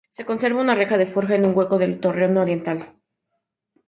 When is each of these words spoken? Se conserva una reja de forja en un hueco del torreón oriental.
Se 0.13 0.25
conserva 0.25 0.61
una 0.61 0.73
reja 0.73 0.97
de 0.97 1.05
forja 1.05 1.35
en 1.35 1.45
un 1.45 1.55
hueco 1.55 1.77
del 1.77 1.99
torreón 1.99 2.35
oriental. 2.37 2.95